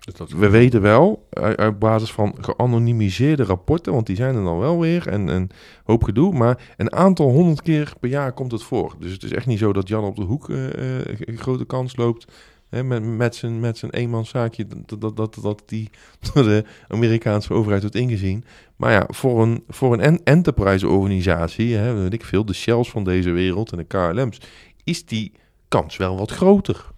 [0.04, 4.80] Dus We weten wel, uit, basis van geanonimiseerde rapporten, want die zijn er dan wel
[4.80, 5.50] weer en een
[5.84, 8.94] hoop gedoe, maar een aantal honderd keer per jaar komt het voor.
[8.98, 11.64] Dus het is echt niet zo dat Jan op de hoek eh, eh, een grote
[11.64, 12.32] kans loopt
[12.68, 15.90] hè, met, met zijn, met zijn eenmanszaakje, dat, dat, dat, die
[16.32, 18.44] door de Amerikaanse overheid wordt ingezien.
[18.76, 23.30] Maar ja, voor een, voor een en- enterprise-organisatie, weet ik veel, de Shells van deze
[23.30, 24.40] wereld en de KLM's,
[24.84, 25.32] is die
[25.68, 26.92] kans wel wat groter.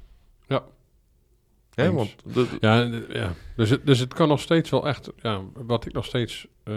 [1.76, 3.32] Hè, want de- Ja.
[3.56, 6.74] Dus, het, dus het kan nog steeds wel echt, ja, wat ik nog steeds eh,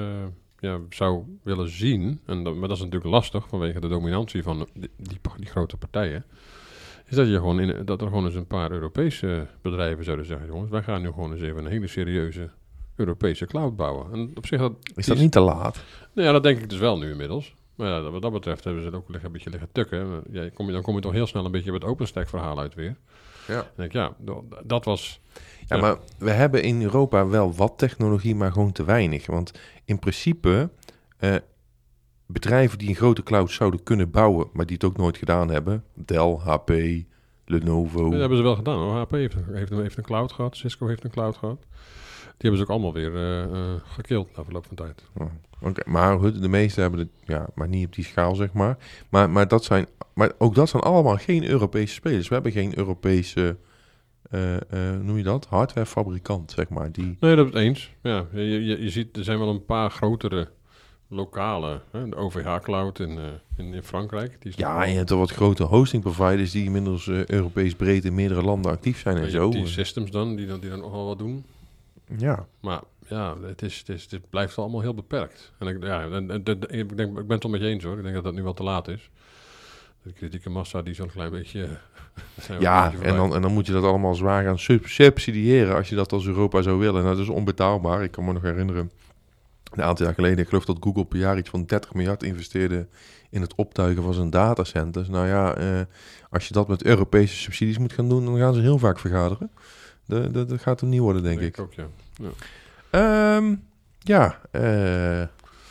[0.60, 4.68] ja, zou willen zien, en dat, maar dat is natuurlijk lastig vanwege de dominantie van
[4.74, 6.26] die, die, die grote partijen,
[7.06, 10.48] is dat, je gewoon in, dat er gewoon eens een paar Europese bedrijven zouden zeggen,
[10.48, 12.50] jongens, wij gaan nu gewoon eens even een hele serieuze
[12.96, 14.12] Europese cloud bouwen.
[14.14, 15.84] En op zich, dat, is dat niet te laat?
[16.14, 17.56] nou ja, dat denk ik dus wel nu inmiddels.
[17.76, 20.24] Maar ja, wat dat betreft hebben ze het ook een beetje liggen tukken.
[20.32, 22.60] Ja, kom je, dan kom je toch heel snel een beetje bij het OpenStack verhaal
[22.60, 22.96] uit weer.
[23.50, 23.56] Ja.
[23.56, 24.16] Dan denk ik, ja,
[24.64, 25.22] dat- was...
[25.68, 25.82] Ja, Ja.
[25.82, 29.26] maar we hebben in Europa wel wat technologie, maar gewoon te weinig.
[29.26, 29.52] Want
[29.86, 30.70] in principe,
[31.18, 31.36] eh,
[32.26, 35.84] bedrijven die een grote cloud zouden kunnen bouwen, maar die het ook nooit gedaan hebben,
[35.94, 36.72] Dell, HP,
[37.46, 38.10] Lenovo.
[38.10, 38.96] Dat hebben ze wel gedaan hoor.
[38.96, 40.58] HP heeft, heeft, heeft een cloud gehad.
[40.58, 41.66] Cisco heeft een cloud gehad.
[42.40, 45.04] Die hebben ze ook allemaal weer eh eh gekild na verloop van tijd.
[45.18, 45.28] Oh,
[45.62, 48.78] Oké, maar goed, de meeste hebben het, ja, maar niet op die schaal, zeg maar.
[49.10, 52.28] Maar, maar, dat zijn, maar ook dat zijn allemaal geen Europese spelers.
[52.28, 53.58] We hebben geen Europese,
[54.30, 54.58] eh,
[55.02, 56.92] noem je dat, hardwarefabrikant, zeg maar.
[56.92, 57.92] Die, Nee, dat is eens.
[58.04, 60.48] Ja, je, je, je ziet, er zijn wel een paar grotere
[61.08, 61.82] lokale.
[61.92, 63.24] Hè, de OVH-cloud in, eh,
[63.58, 64.42] in, in Frankrijk.
[64.42, 67.76] Die is ja, wel- en je hebt er wat grote hosting providers die inmiddels Europees
[67.76, 69.50] breed in meerdere landen actief zijn en zo.
[69.50, 71.46] die systems dan, die dan, die dan nogal wat doen.
[72.18, 75.52] Ja, Maar ja, het, is, het, is, het blijft allemaal heel beperkt.
[75.60, 77.84] En ik, ja, en, en- en- ik, denk, ik ben het wel met je eens
[77.84, 77.98] hoor.
[77.98, 79.10] Ik denk dat dat nu wel te laat is.
[80.04, 81.68] de kritieke massa die zo'n klein beetje...
[82.60, 85.90] Ja, beetje en dan, en dan moet je dat allemaal zwaar gaan sub- subsidiëren als
[85.90, 87.04] je dat als Europa zou willen.
[87.04, 88.04] Nou, dat is onbetaalbaar.
[88.04, 88.92] Ik kan me nog herinneren,
[89.72, 92.88] een aantal jaar geleden, ik geloof dat Google per jaar iets van 30 miljard investeerde
[93.30, 95.08] in het optuigen van zijn datacenters.
[95.10, 95.82] Nou ja, eh,
[96.30, 99.52] als je dat met Europese subsidies moet gaan doen, dan gaan ze heel vaak vergaderen.
[100.10, 101.60] De, de, dat gaat hem niet worden, denk ik.
[101.60, 101.88] ook, ja.
[102.90, 103.56] Ehm,
[104.00, 104.62] ja, eh,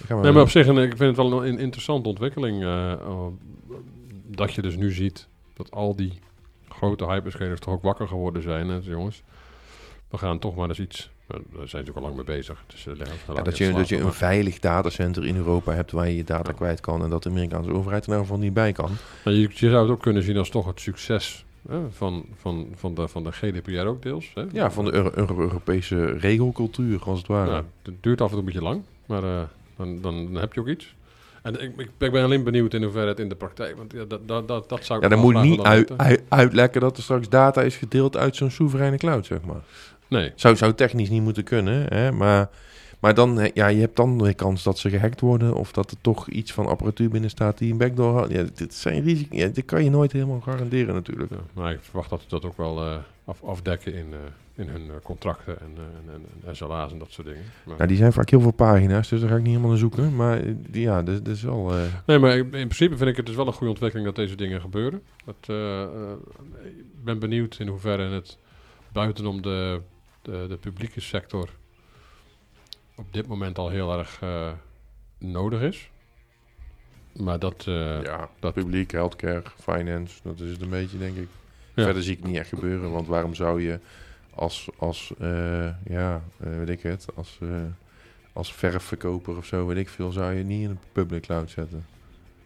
[0.07, 2.63] gaan we Nee, maar op zich, en ik vind het wel een interessante ontwikkeling.
[2.63, 3.27] eh, eh,
[4.27, 6.13] dat je dus nu ziet dat al die
[6.69, 8.71] grote hyperscalers toch ook wakker geworden zijn.
[8.71, 9.23] En jongens,
[10.09, 11.11] we gaan toch maar eens iets...
[11.27, 12.65] Daar zijn ze ook al lang mee bezig.
[12.67, 12.95] Dus, eh,
[13.35, 16.25] Ja, dat, je, dat je een maar- veilig datacenter in Europa hebt waar je je
[16.25, 16.57] data Ja.
[16.57, 18.91] kwijt kan en dat de Amerikaanse overheid er nou van niet bij kan.
[19.25, 21.48] Maar je, je zou het ook kunnen zien als toch het succes hè,
[21.91, 24.31] van, van, van, de, van de GDPR ook deels.
[24.35, 24.45] Hè?
[24.53, 27.51] Ja, van de Euro- Euro- Europese regelcultuur, als het ware.
[27.51, 29.41] Ja, het duurt af en toe een beetje lang, maar eh,
[29.77, 30.95] dan, dan, dan heb je ook iets.
[31.43, 33.77] En ik, ik, ben alleen benieuwd in hoeverre het in de praktijk...
[33.77, 36.23] Want ja, dat, dat, dat, dat zou ik Ja, dan moet graag niet uit, uit-
[36.29, 39.61] uitlekken dat er straks data is gedeeld uit zo'n soevereine cloud, zeg maar.
[40.09, 42.13] Nee, Zou, zou technisch niet moeten kunnen, hè?
[42.13, 42.49] Maar,
[43.01, 45.97] maar dan, ja, je hebt dan weer kans dat ze gehackt worden of dat er
[46.01, 48.31] toch iets van apparatuur binnen staat die een backdoor had.
[48.31, 49.39] Ja, dit zijn risico's.
[49.39, 51.31] Ja, dit kan je nooit helemaal garanderen natuurlijk.
[51.31, 52.97] ja, maar ik verwacht dat ze dat ook wel eh,
[53.29, 54.19] af, afdekken in, eh,
[54.55, 57.43] in hun eh, contracten en, eh, en, en, en SLA's en dat soort dingen.
[57.65, 59.79] Maar, Nou, die zijn vaak heel veel pagina's, dus daar ga ik niet helemaal naar
[59.79, 60.17] zoeken.
[60.17, 61.73] Maar die, ja, dit, dit is wel...
[62.07, 64.61] Nee, maar in principe vind ik het dus wel een goede ontwikkeling dat deze dingen
[64.61, 65.03] gebeuren.
[65.25, 65.57] Dat,
[66.65, 68.39] ik ben benieuwd in hoeverre het
[68.93, 69.81] buitenom de,
[70.23, 71.49] de, de publieke sector
[72.99, 74.53] op dit moment al heel erg eh,
[75.19, 75.91] nodig is.
[77.17, 77.65] Maar dat...
[77.69, 81.29] eh, ja, dat- publiek, healthcare, finance, dat is het een beetje, denk ik.
[81.75, 81.85] Ja.
[81.85, 83.79] Verder zie ik het niet echt gebeuren, want waarom zou je
[84.35, 87.39] als, als eh, ja, weet ik het, als,
[88.33, 91.87] als verfverkoper of zo, weet ik veel, zou je niet in een public cloud zetten.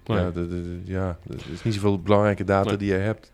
[0.06, 0.18] nee.
[0.18, 1.18] Ja, de- ja,
[1.52, 2.78] is niet zoveel belangrijke data Nee.
[2.78, 3.32] die je hebt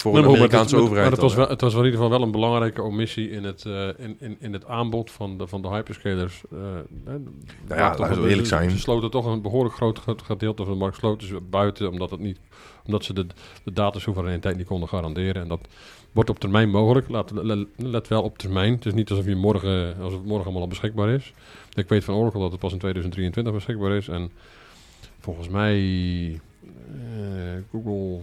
[0.00, 1.02] voor maar Amerikaanse het, overheid.
[1.02, 3.44] Maar het was, wel, het was wel in ieder geval wel een belangrijke omissie in
[3.44, 6.42] het, eh, in, in, in het aanbod van de, van de hyperscalers.
[6.50, 6.58] hè,
[7.04, 7.20] Nou
[7.68, 8.70] ja, laten we eerlijk zijn.
[8.70, 12.10] Ze sloten toch een behoorlijk groot ge- gedeelte van de markt sloten ze buiten, omdat,
[12.10, 12.38] het niet,
[12.86, 13.26] omdat ze de,
[13.64, 15.42] de datasoevereiniteit niet konden garanderen.
[15.42, 15.60] En dat
[16.12, 17.08] wordt op termijn mogelijk.
[17.08, 18.72] Laat, le- let wel op termijn.
[18.74, 21.32] Het is niet alsof, je morgen, alsof het morgen allemaal al beschikbaar is.
[21.74, 24.08] Ik weet van Oracle dat het pas in 2023 beschikbaar is.
[24.08, 24.30] En
[25.20, 25.78] volgens mij
[26.86, 28.20] eh, Google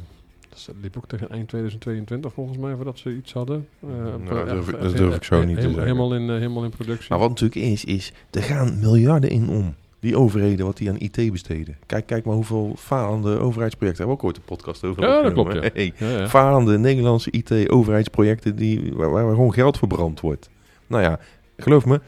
[0.66, 3.68] dat liep ook tegen eind 2022 volgens mij voordat ze iets hadden.
[3.82, 5.82] Eh, Nou, dat durf ik- eh, dat durf ik zo eh, niet te zeggen.
[5.82, 7.06] Helemaal in, helemaal in productie.
[7.10, 9.76] Maar wat natuurlijk is, is er gaan miljarden in om.
[10.00, 11.78] Die overheden, wat die aan IT besteden.
[11.86, 14.06] Kijk, kijk maar hoeveel falende overheidsprojecten.
[14.06, 15.60] Hebben we ook ooit een podcast over Ja, dat klopt, hè?
[15.74, 16.28] Hey, ja, ja.
[16.28, 20.50] falende Nederlandse IT-overheidsprojecten die, waar, waar gewoon geld verbrand wordt.
[20.88, 21.20] Nou ja,
[21.58, 22.02] geloof me,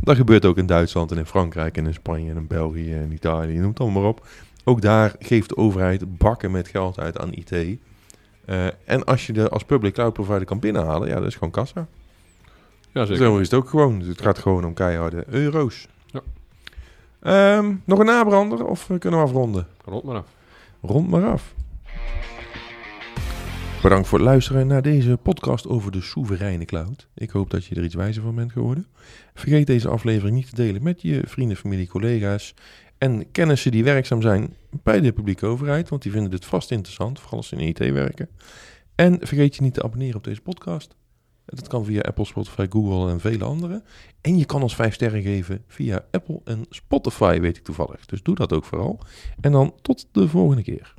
[0.00, 3.12] dat gebeurt ook in Duitsland en in Frankrijk en in Spanje en in België en
[3.12, 4.26] Italië, noem het allemaal maar op.
[4.64, 7.50] Ook daar geeft de overheid bakken met geld uit aan IT.
[8.44, 11.50] Eh, en als je de als public cloud provider kan binnenhalen, ja, dat is gewoon
[11.50, 11.86] kassa.
[12.92, 13.24] ja, zeker.
[13.24, 13.98] Zo is het ook gewoon.
[13.98, 15.88] Dus het gaat gewoon om keiharde euro's.
[16.06, 16.20] Ja.
[17.20, 19.66] Ehm, nog een nabrander of eh, kunnen we afronden?
[19.84, 20.26] Rond maar af.
[20.80, 21.54] Rond maar af.
[23.84, 27.08] Bedankt voor het luisteren naar deze podcast over de soevereine cloud.
[27.14, 28.86] Ik hoop dat je er iets wijzer van bent geworden.
[29.34, 32.54] Vergeet deze aflevering niet te delen met je vrienden, familie, collega's
[32.98, 37.18] en kennissen die werkzaam zijn bij de publieke overheid, want die vinden dit vast interessant,
[37.20, 38.28] vooral als ze in IT werken.
[38.94, 40.94] En vergeet je niet te abonneren op deze podcast.
[41.44, 43.82] Dat kan via Apple, Spotify, Google en vele andere.
[44.20, 48.06] En je kan ons 5 sterren geven via Apple en Spotify, weet ik toevallig.
[48.06, 48.98] Dus doe dat ook vooral.
[49.40, 50.94] En dan tot de volgende keer.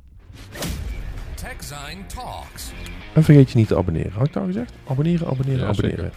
[1.34, 2.70] TechZine Talks.
[3.14, 4.12] En vergeet je niet te abonneren.
[4.12, 4.72] Had ik nou gezegd?
[4.86, 6.04] Abonneren, abonneren, Ja, abonneren.
[6.04, 6.16] zeker.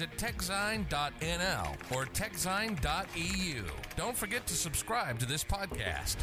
[0.00, 3.64] visit techzine.nl or techzine.eu.
[3.96, 6.16] Don't forget to subscribe to this podcast.